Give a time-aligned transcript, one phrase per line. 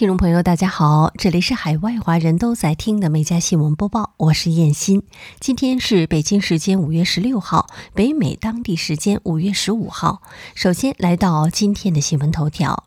[0.00, 5.02] 听众朋友，大家好，这里是海外华人都在听的每家新闻播报，我是燕欣。
[5.40, 10.22] 今天是北京时间五月十六号，北美当地时间五月十五号。
[10.54, 12.84] 首先来到今天的新闻头条：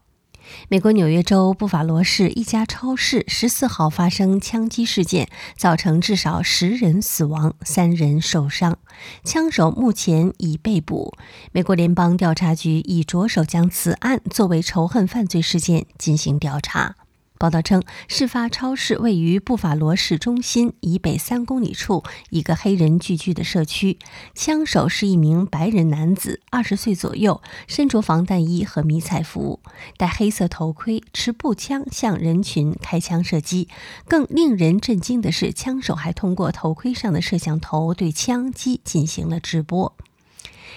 [0.70, 8.80] 美国纽约州布法罗市一家超市十四号发生枪击事件，造成至少十人死亡，三人受伤，
[9.24, 11.14] 枪手目前已被捕。
[11.52, 16.96] 美国联邦调查局已着手将此案作为仇恨犯罪事件进行调查。
[17.44, 24.00] 报道称，事发超市位于布法罗市中心以北三公里处一个黑人聚居的社区。
[24.34, 29.60] 枪手是一名白人男子，二十岁左右，身着防弹衣和迷彩服，
[29.98, 33.68] 戴黑色头盔，持步枪向人群开枪射击。
[34.08, 39.94] 更令人震惊的是，枪手还通过头盔上的摄像头对枪击进行了直播。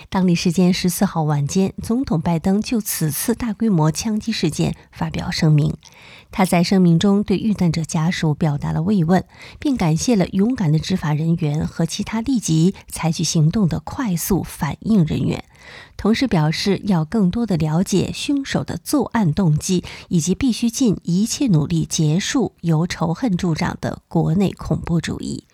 [0.08, 5.74] 当地时间十四号晚间，总统拜登就此次大规模枪击事件发表声明。
[6.30, 9.24] 他在声明中对遇难者家属表达了慰问，
[9.58, 15.44] 并感谢了勇敢的执法人员和其他立即采取行动的快速反应人员。
[15.96, 25.44] 同时表示要更多的了解凶手的作案动机，以及必须尽一切努力结束由仇恨助长的国内恐怖主义。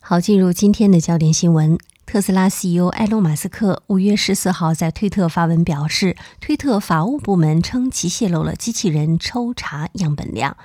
[0.00, 1.78] 好，进入今天的焦点新闻。
[2.08, 10.56] 特斯拉 CEO 埃隆·马斯克五月十四号在推特发文表示，推特法务部门称其泄露了机器人抽查样本量，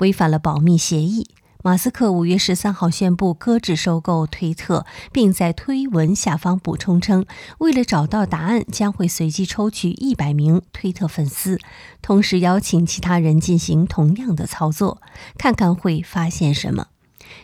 [0.00, 1.30] 违反了保密协议。
[1.62, 7.24] 马斯克五月十三号宣布搁置收购推特，并在推文下方补充称，
[7.60, 11.58] 为了找到答案，将会随机抽取一百名推特粉丝，
[12.02, 15.00] 同时邀请其他人进行同样的操作，
[15.38, 16.88] 看看会发现什么。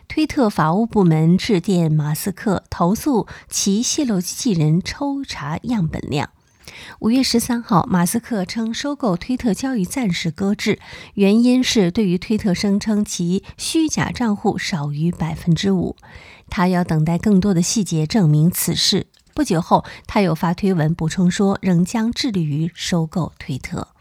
[0.08, 6.30] 推特法务部门致电马斯克，投诉其泄露机器人抽查样本量。
[6.98, 10.78] 五月十三号，马斯克称收购推特交易暂时搁置，
[11.14, 15.96] 原因是对于推特声称其虚假账户少于百分之五，
[16.50, 19.06] 他要等待更多的细节证明此事。
[19.34, 23.95] 不久后，他又发推文补充说，仍将致力于收购推特。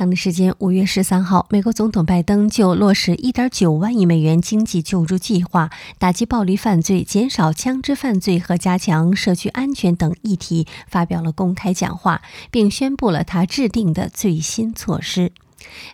[0.00, 5.68] 当地时间五月十三号，美国总统拜登就落实一点九万亿美元经济救助计划、
[5.98, 15.32] 打击暴力犯罪、减少枪支犯罪和加强社区安全等议题发表了公开讲话，并宣布了他制定的最新措施。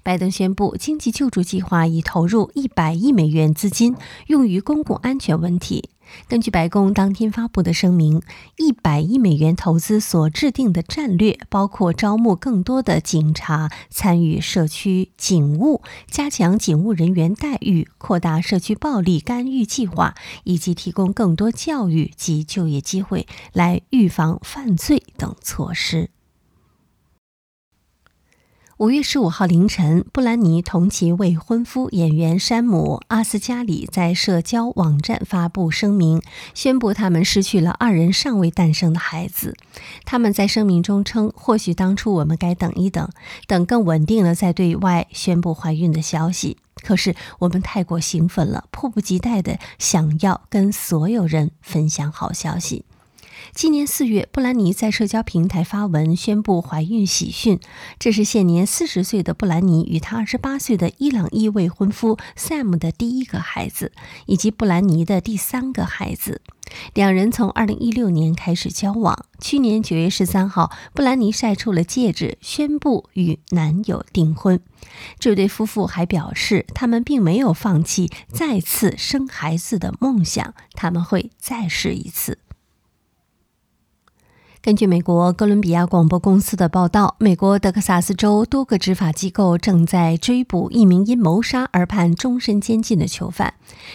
[0.05, 3.97] 拜登宣布，经济救助计划已投入一百亿美元资金，
[4.29, 5.91] 用于公共安全问题。
[6.29, 8.23] 根据白宫当天发布的声明，
[8.57, 26.16] 一百亿美元投资所制定的战略包括招募更多的警察参与社区警务、加强警务人员待遇、扩大社区暴力干预计划，以及提供更多教育及就业机会来预防犯罪等措施。
[28.79, 36.21] 五月十五号凌晨，布兰妮同其未婚夫演员山姆·阿斯加里在社交网站发布声明，
[36.53, 39.57] 宣布他们失去了二人尚未诞生的孩子。
[40.05, 43.09] 他们在声明中称：“或许当初我们该等一等，
[43.47, 46.59] 等更稳定了再对外宣布怀孕的消息。
[46.83, 52.85] 可是我们太过兴奋了，迫不及待地想要跟所有人分享好消息。”
[53.55, 57.59] 今年四月，布兰妮在社交平台发文宣布怀孕喜讯。
[57.99, 63.93] 这是现年四十岁的布兰妮与她二十八岁的伊朗裔未婚夫 Sam 的第一个孩子，
[64.27, 66.43] 以及布兰妮的第三个孩子。
[66.95, 69.27] 两人从二零一六年开始交往。
[69.39, 74.61] 去年九月十三号，布兰妮晒出了戒指，宣布与男友订婚。
[75.19, 82.39] 这对夫妇还表示，他们并没有放弃再次生孩子的梦想，他们会再试一次。
[84.67, 93.55] 根据美国哥伦比亚广播公司的报道，美国德克萨斯州多个执法机构正在追捕一名因谋杀而判终身监禁的囚犯。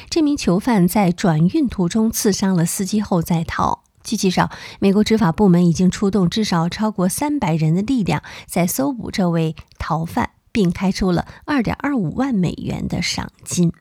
[0.10, 3.84] 这名囚犯在转运途中刺伤了司机后再逃。
[4.02, 4.50] 据介绍，
[4.80, 10.30] 美国执法部门已经出动至少超过三百人的力量，在搜捕这位逃犯。
[10.52, 13.72] 并开出了二点二五万美元的赏金。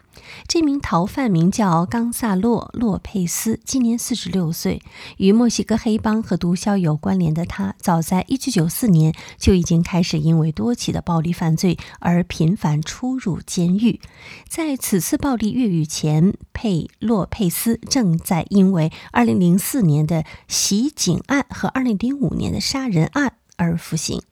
[0.47, 4.83] 这名逃犯名叫冈萨洛·洛佩斯，今年四十六岁。
[5.17, 14.01] 与墨西哥黑帮和毒枭有关联的他，早在一九九四年就已经开始因为多起的暴力犯罪而频繁出入监狱。
[14.47, 24.23] 在此次暴力越狱前，佩洛佩斯正在因为二零零四年的袭警案和二零零五年的杀人案而服刑。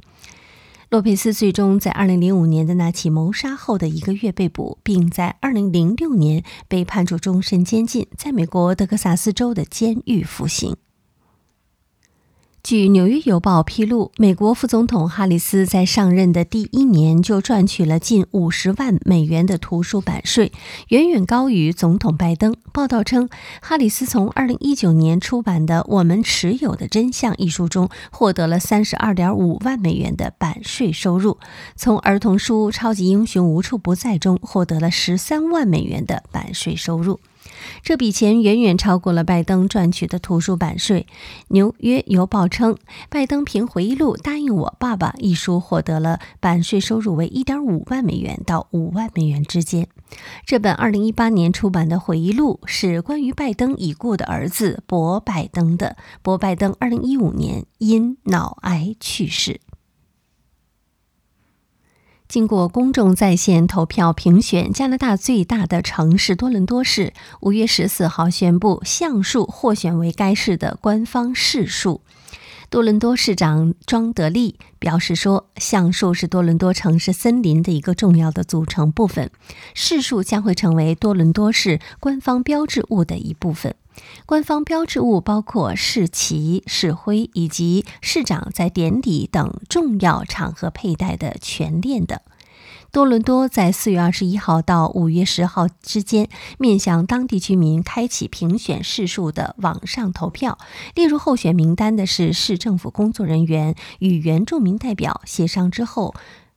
[0.90, 10.74] 洛佩斯最终在2005年的那起谋杀后的一个月被捕，并在2006年被判处终身监禁，在美国德克萨斯州的监狱服刑。
[12.62, 20.52] 据《纽约邮报》披露，美国副总统哈里斯在上任的第一年就赚取了近五十万美元的图书版税，
[20.88, 22.54] 远远高于总统拜登。
[22.72, 23.28] 报道称，
[23.62, 31.38] 哈里斯从二零一九年出版的《我们持有的真相》一书中获得了三十二点五万美元的版税收入，
[31.74, 37.20] 从儿童书《超级英雄无处不在》中获得了十三万美元的版税收入。
[37.82, 41.06] 这笔钱远远超过了拜登赚取的图书版税。
[41.48, 42.76] 纽约邮报称，
[43.08, 49.88] 拜登凭回忆录《答应我，爸爸》一书获得了版税收入为1.5万美元到5万美元之间。
[50.46, 55.96] 这本2018年出版的回忆录是关于拜登已故的儿子博拜登的。
[56.22, 59.60] 博拜登2015年因脑癌去世。
[62.28, 72.02] 经过公众在线投票评选，加拿大最大的城市多伦多市五月十四号宣布橡树获选为该市的官方市树。
[72.68, 79.30] 多伦多市长庄德利表示说：“橡树是多伦多城市森林的一个重要的组成部分，
[79.72, 83.74] 市树将会成为多伦多市官方标志物的一部分。
[84.26, 92.18] 官方标志物包括市旗、市徽以及市长在典礼等重要场合佩戴的全链等。”
[92.90, 96.26] 多伦多在四月二十一号到五月十号之间，
[96.58, 100.56] 面向当地居民开启评选市树的网上投票。
[100.94, 106.14] 列入候选名单的是市政府工作人员与原住民代表协商之后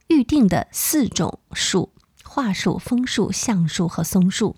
[0.08, 1.90] 预定的四种树。
[2.34, 4.56] 桦树、枫树、橡树和松树，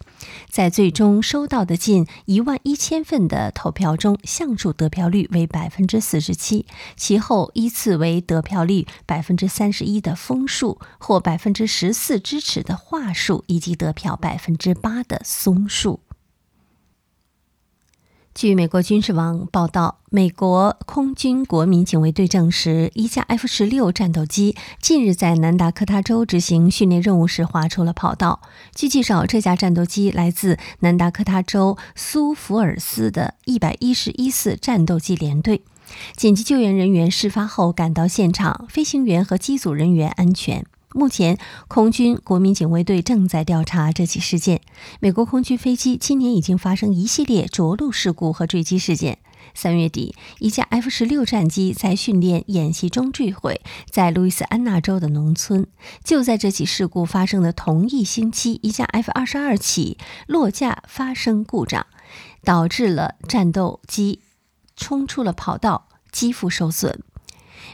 [0.47, 15.99] 在最终收到的近一万一千份的投票中，橡树得票率为百分之四十七，其后依次为得票率百分之三十一的枫树，或百分之十四支持的桦树，以及得票百分之八的松树。
[18.35, 28.41] 据美国军事网报道，美国空军国民警卫队证实，一架 F 十六战斗机近日在南达科他州执行训练任务时滑出了跑道。
[28.73, 35.61] 据介绍，这架战斗机来自南达科他州苏福尔斯的一百一十一次战斗机联队。
[36.15, 40.65] 紧急救援人员事发后赶到现场，飞行员和机组人员安全。
[40.93, 41.37] 目前，
[41.67, 44.61] 空军国民警卫队正在调查这起事件。
[44.99, 49.17] 美国空军飞机今年已经发生一系列着陆事故和坠机事件。
[49.55, 55.67] 三月底，一架 F 十六战机在训练演习中坠毁在路易斯安那州的农村。
[56.03, 59.97] 就在这起事故发生的同一星期，一架 F 二十二起
[60.27, 61.85] 落架发生故障，
[62.43, 64.21] 导致了战斗机
[64.75, 67.03] 冲出了跑道，机腹受损。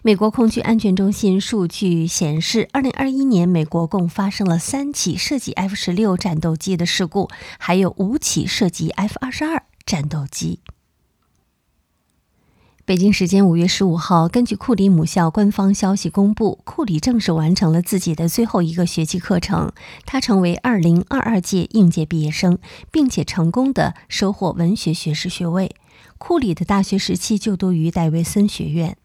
[0.02, 10.62] 美国空军安全中心数据显示，二零二一年美国共发生了三起涉及 F 十六战斗机的事故，还有五起涉及 F 二十二战斗机。
[12.86, 19.74] 北京时间五月十五号，根据库里母校官方消息公布，库里正式完成了自己的最后一个学期课程，
[20.06, 22.58] 他成为二零二二届应届毕业生，
[22.90, 25.76] 并且成功的收获文学学士学位。
[26.18, 28.96] 库里的大学时期就读于戴维森学院。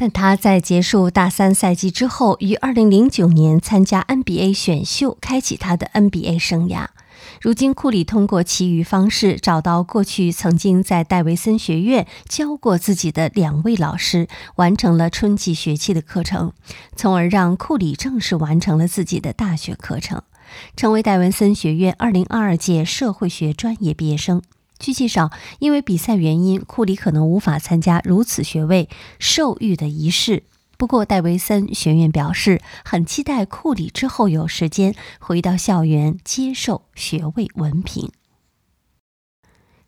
[0.00, 6.86] 但他在结束大三赛季之后，于二零零九年参加 NBA 选秀，开启他的 NBA 生涯。
[7.42, 16.52] 如今，库里通过其余方式找到过去曾经在戴维森学院教过自己的两位老师，完成了春季学期的课程，
[16.94, 20.22] 从而让库里正式完成了自己的大学课程，
[20.76, 24.40] 成为戴文森学院二零二二届社会学专业毕业生。
[24.78, 30.44] 据介绍，因为比赛原因，库里可能无法参加如此学位授予的仪式。
[30.76, 38.12] 不过，戴维森学院表示很期待库里之后有时间回到校园接受学位文凭。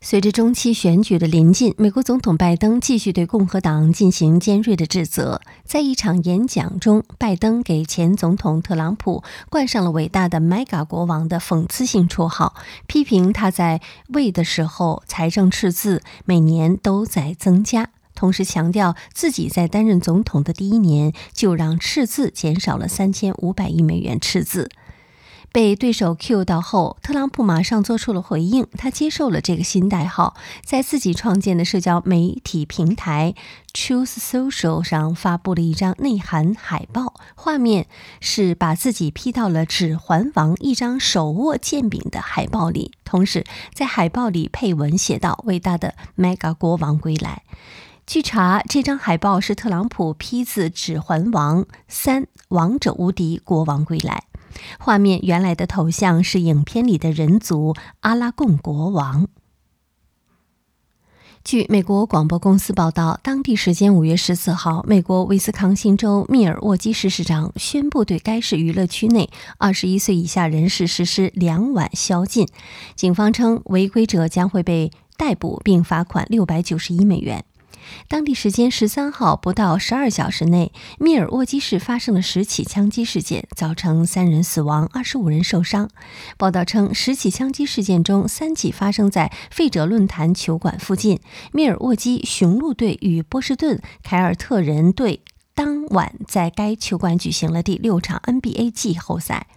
[0.03, 5.39] 随着中期选举的临近，美国总统拜登继续对共和党进行尖锐的指责。
[5.63, 12.55] 在一场演讲中，拜登给前总统特朗普冠上了“伟大的 Mega 国王”的讽刺性绰号，
[12.87, 24.71] 批评他在位的时候财政赤字每年都在增加，同时强调自己在担任总统的第一年就让赤字减少了三千五百亿美元赤字。
[25.53, 28.65] 被对手 Q 到后，特朗普马上做出了回应。
[28.77, 33.35] 他接受了这个新代号，在自己创建的社交媒体平台
[33.73, 37.87] Choose Social 上发布了一张内涵海报，画面
[38.21, 47.43] 是把自己 P 到了《指环王》一张手握剑柄的海报里，同时在海报里配文写道：“伟大的 Mega 国王归来。”
[48.07, 54.23] 据查，这张海报是特朗普 P 自《指环王三：王者无敌，国王归来》。
[54.79, 59.27] 画面原来的头像是影片里的人族阿拉贡国王。
[61.43, 69.27] 据美国广播公司报道，当地时间五月十四号，美国威斯康星州密尔沃基市市长宣布对该市娱乐区内
[69.57, 72.47] 二十一岁以下人士实施两晚宵禁。
[72.95, 77.43] 警方称，违规者将会被逮捕并罚款六百九十一美元。
[78.07, 85.89] 当地时间十三号，不到十二小时内，密尔沃基市发生了十起枪击事件，造成三人死亡，二十五人受伤。
[86.37, 91.19] 报道称，十起枪击事件中，三起发生在费者论坛球馆附近。
[91.51, 95.21] 密尔沃基雄鹿队与波士顿凯尔特人队
[95.53, 99.47] 当晚在该球馆举行了第六场 NBA 季后赛。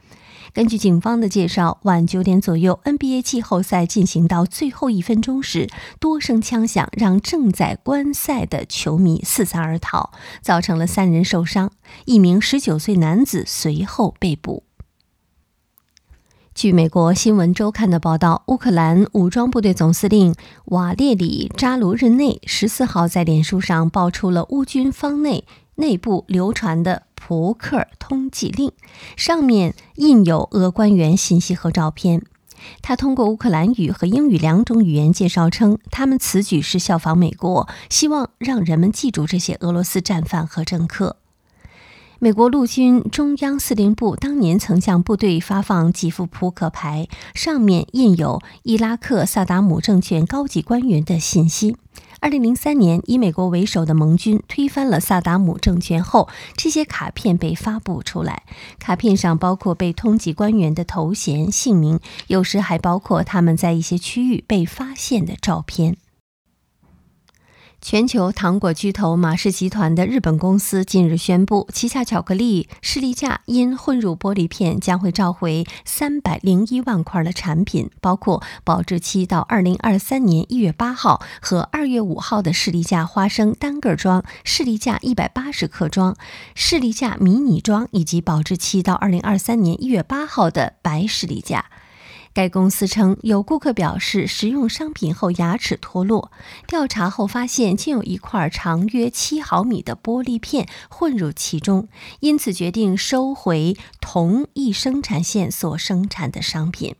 [0.54, 5.68] 根据警方的介绍，晚九点左右，NBA 季后赛进行到最后一分钟时，
[5.98, 11.72] 多声枪响让正在观赛的球迷四散而逃，造成了三人受伤，
[12.04, 14.62] 一名十九岁男子随后被捕。
[16.54, 25.44] 据美国新闻周刊的报道，乌克兰武装部队总司令瓦列里扎卢日内十四号在脸书上爆出了乌军方内
[25.76, 27.04] 内部流传的。
[27.26, 28.70] 扑克通缉令
[29.16, 32.22] 上面印有俄官员信息和照片。
[32.82, 41.16] 他通过乌克兰语和英语两种语言介绍称，他们此举是效仿美国，希望让人们记住这些俄罗斯战犯和政客。
[42.18, 51.78] 美国陆军中央司令部当年曾向部队发放几副扑克牌，上面印有伊拉克萨达姆政权高级官员的信息。
[52.24, 56.26] 二零零三年，以美国为首的盟军推翻了萨达姆政权后，
[56.56, 58.44] 这些卡片被发布出来。
[58.78, 65.98] 卡片上包括被通缉官员的头衔、姓名，有时还包括他们在一些区域被发现的照片。
[67.84, 86.16] 全球糖果巨头马氏集团的日本公司近日宣布，旗下巧克力士力架因混入玻璃片，将会召回三百零一万块的产品，包括保质期到二零二三年一月八号和二月五号的士力架花生单个装、士力架一百八十克装、
[86.54, 91.66] 士力架迷你装，以及保质期到二零二三年一月八号的白士力架。
[92.34, 96.32] 该公司称，有顾客表示食用商品后牙齿脱落。
[96.66, 101.86] 调查后发现，竟有一块长约七毫米的玻璃片混入其中，
[102.18, 106.96] 因此决定收回同一生产线所生产的商品。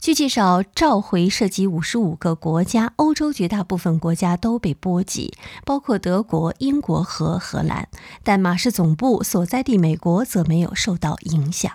[0.00, 5.34] 据介绍，召回涉及五十五个国家，欧洲绝大部分国家都被波及，
[5.66, 7.88] 包括德国、英国和荷兰，
[8.24, 11.72] 但马氏总部所在地美国则没有受到影响。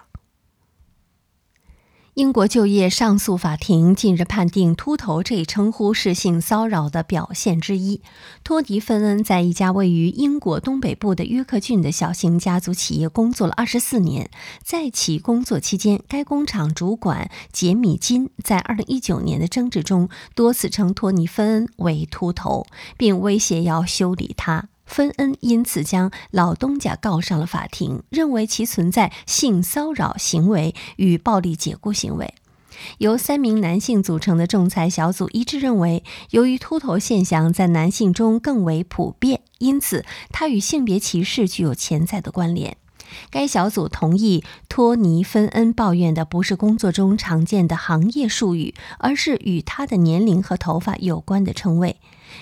[2.16, 8.02] 英国就业上诉法庭近日判定，“秃头”这一称呼是性骚扰的表现之一。
[8.44, 14.30] 托尼·芬恩在一家位于英国东北部的约克郡的小型家族企业工作了二十四年，
[14.62, 24.68] 在其工作期间，该工厂主管杰米·金在二零一九年的争执中多次称托尼·芬恩为“秃头”，并威胁要修理他。
[24.92, 32.34] 芬恩因此将老东家告上了法庭，认为其存在性骚扰行为与暴力解雇行为。
[32.98, 42.76] 由三名男性组成的仲裁小组一致认为，由于秃头现象在男性中更为普遍，因此它与性别歧视具有潜在的关联。
[43.30, 51.98] 该小组同意，托尼·芬恩抱怨的不是工作中常见的行业术语，而是与他的年龄和头发有关的称谓。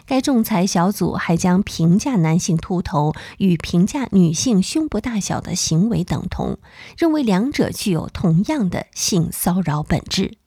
[0.09, 6.57] 该仲裁小组还将评价男性秃头与评价女性胸部大小的行为等同，
[6.97, 10.39] 认为两者具有同样的性骚扰本质。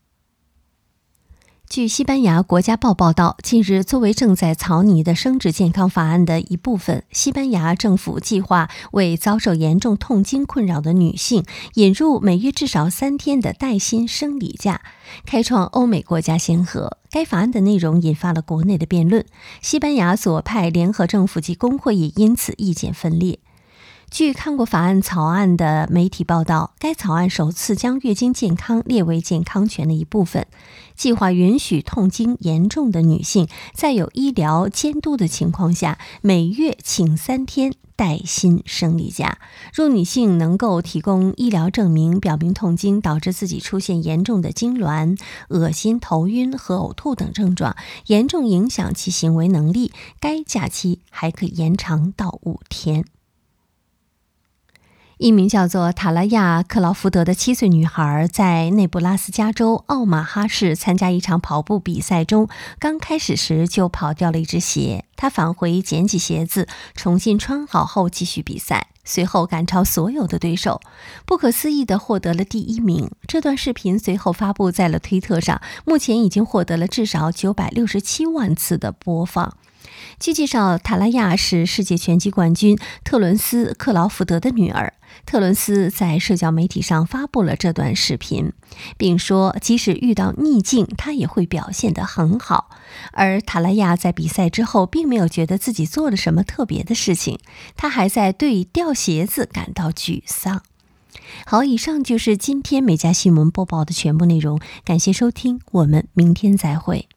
[1.73, 14.83] 据西班牙国家报报道，近日，作为正在草拟的生殖健康法案的一部分，西班牙政府计划为遭受严重痛经困扰的女性引入每月至少三天的带薪生理假，
[15.25, 16.99] 开创欧美国家先河。
[17.11, 19.25] 该法案的内容引发了国内的辩论，
[19.62, 23.38] 西班牙左派联合政府及工会也因此意见分裂。
[24.12, 30.47] 据看过法案草案的媒体报道，该草案首次将月经健康列为健康权的一部分，
[30.95, 39.38] 计划允许痛经严重的女性在有医疗监督的情况下，每月请三天带薪生理假。
[39.73, 47.75] 若女性能够提供医疗证明，表明痛经导致自己出现严重的痉挛、恶心、头晕和呕吐等症状，
[48.09, 49.90] 严重影响其行为能力，
[50.21, 53.07] 该假期还可延长到五天。
[55.23, 62.49] 一名叫做塔拉亚·克劳福德的七岁女孩在内布拉斯加州奥马哈市参加一场跑步比赛中，
[62.81, 65.05] 刚开始时就跑掉了一只鞋。
[65.14, 70.81] 她返回捡起鞋子，重新穿好后继续比赛，随后赶超所有的对手，
[71.25, 73.09] 不可思议地获得了第一名。
[73.29, 79.57] 这段视频随后发布在了推特上，目前已经获得了至少九百六十七万次的播放。
[80.23, 84.95] 据介绍，塔拉亚是世界拳击冠军特伦斯·克劳福德的女儿。
[85.26, 88.52] 特伦斯在社交媒体上发布了这段视频，
[88.97, 92.71] 并说，即使遇到逆境，他也会表现得很好。
[93.11, 97.41] 而塔拉亚在比赛之后，并没有觉得自己做了什么特别的事情，
[97.76, 100.62] 他还在对掉鞋子感到沮丧。
[101.45, 107.09] 好，以上就是今天美家新闻播报的全部内容，感谢收听，我们明天再会。